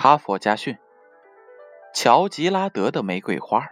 [0.00, 0.78] 哈佛家训：
[1.92, 3.66] 乔吉拉德的玫瑰花。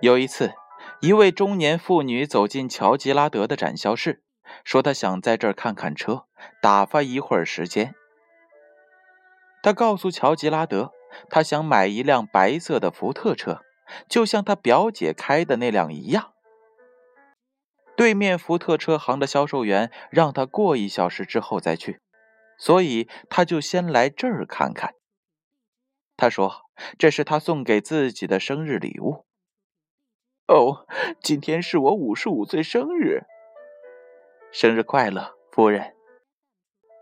[0.00, 0.52] 有一次，
[1.00, 4.24] 一位中年妇女走进乔吉拉德的展销室，
[4.64, 6.24] 说她想在这儿看看车，
[6.60, 7.94] 打发一会儿时间。
[9.62, 10.90] 她告诉乔吉拉德，
[11.30, 13.60] 她想买一辆白色的福特车，
[14.08, 16.32] 就像她表姐开的那辆一样。
[17.94, 22.00] 对面福特车行的销售员让他过一小时之后再去。
[22.62, 24.94] 所以他就先来这儿看看。
[26.16, 29.26] 他说：“这是他送给自己的生日礼物。”
[30.46, 30.86] 哦，
[31.20, 33.24] 今天是我五十五岁生日，
[34.52, 35.96] 生日快乐，夫人。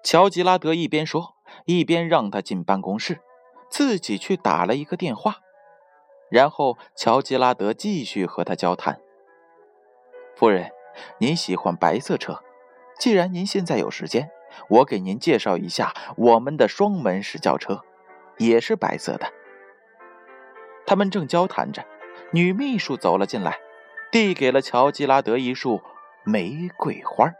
[0.03, 1.37] 乔吉拉德一边说，
[1.67, 3.21] 一边让他进办公室，
[3.69, 5.41] 自己去打了一个电话。
[6.31, 8.99] 然后乔吉拉德继续和他交谈
[10.35, 10.73] ：“夫人，
[11.19, 12.43] 您喜欢白色车？
[13.01, 14.31] 既然您现在有时间。”
[14.69, 17.83] 我给您介绍一下我们的双门式轿车，
[18.37, 19.33] 也是白色的。
[20.85, 21.87] 他们正交谈着，
[22.33, 23.61] 女秘书走了进来，
[24.11, 25.81] 递给了乔吉拉德一束
[26.25, 27.33] 玫瑰花。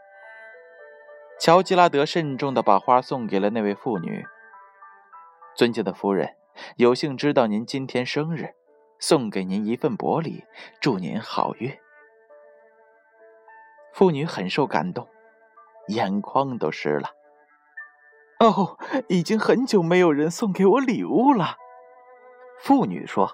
[1.37, 4.25] 乔吉拉德慎重地把花送给了那位妇女。
[5.53, 6.35] 尊敬的夫人，
[6.77, 8.55] 有幸知道您今天生日，
[8.99, 10.45] 送给您一份薄礼，
[10.79, 11.77] 祝您好运。
[13.93, 15.09] 妇女很受感动。
[15.93, 17.09] 眼眶都湿了。
[18.39, 21.57] 哦，已经很久没有人送给我礼物了。
[22.59, 23.31] 妇女说：“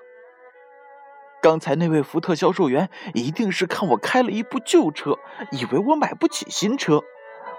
[1.42, 5.18] 刚才那位福特销售员一定是看我开了一部旧车，
[5.52, 7.04] 以为我买不起新车。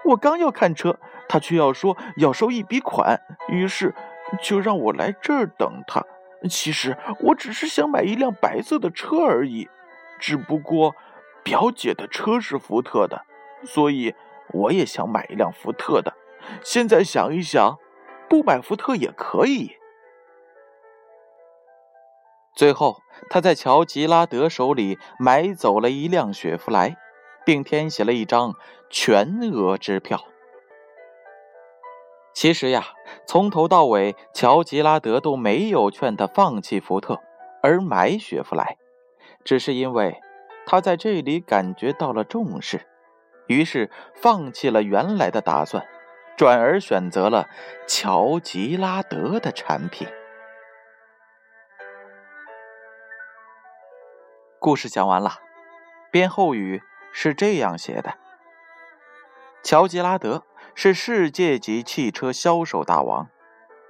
[0.05, 3.95] 我刚要看车，他却要说要收一笔款，于是
[4.43, 6.05] 就让我来这儿等他。
[6.51, 9.71] 其实我只是想买一辆白色的车而已，
[10.19, 10.95] 只不过
[11.43, 13.25] 表姐的车是福特的，
[13.65, 14.15] 所以。”
[14.53, 16.13] 我也想买一辆福特的，
[16.63, 17.79] 现在想一想，
[18.29, 19.73] 不买福特也可以。
[22.57, 22.97] 最后，
[23.31, 26.97] 他在乔吉拉德手里买走了一辆雪佛兰，
[27.45, 28.55] 并填写了一张
[28.91, 30.25] 全额支票。
[32.35, 32.85] 其实呀，
[33.27, 37.21] 从头到尾，乔吉拉德都没有劝他放弃福特
[37.63, 38.77] 而买雪佛兰，
[39.45, 40.21] 只是因为
[40.67, 42.87] 他在这里感觉到了重视。
[43.49, 45.87] 于是放弃了原来的打算，
[46.37, 47.49] 转而选择了
[47.87, 50.07] 乔吉拉德的产品。
[54.61, 55.39] 故事讲完了，
[56.11, 56.83] 编后语
[57.13, 58.15] 是这样写的：
[59.63, 60.45] 乔吉拉德
[60.75, 63.29] 是世界级汽车销售大王，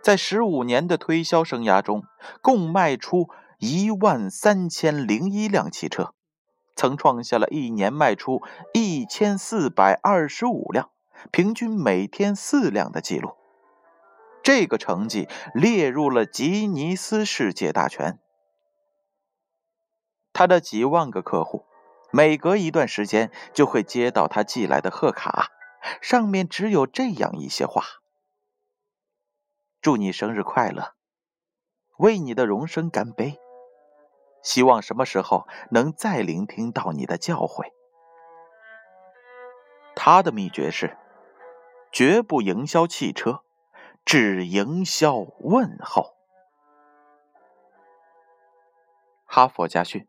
[0.03, 2.05] 在十五年的推销生涯中，
[2.41, 6.15] 共卖出一万三千零一辆汽车。
[6.78, 8.41] 曾创下了一年卖出
[8.72, 10.93] 一千四百二十五辆，
[11.33, 13.34] 平均每天四辆的记录。
[14.44, 18.21] 这个成绩列入了吉尼斯世界大全。
[20.33, 21.67] 他的几万个客户，
[22.12, 25.49] 每隔一段时间就会接到他寄来的贺卡，
[26.00, 27.83] 上面只有这样一些话
[29.83, 30.94] ：“祝你生日快乐，
[31.97, 33.41] 为你的荣升干杯。”
[34.43, 37.72] 希望什么时候能再聆听到你的教诲？
[39.94, 40.97] 他的秘诀是：
[41.91, 43.43] 绝不营销汽车，
[44.04, 46.15] 只营销问候。
[49.25, 50.06] 哈佛家训，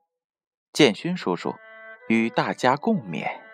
[0.71, 1.55] 建勋叔叔
[2.07, 3.48] 与大家共勉。